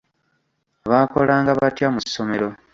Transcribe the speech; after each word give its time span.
Baakolanga 0.89 1.51
batya 1.59 1.87
mu 1.93 1.99
ssomero? 2.05 2.47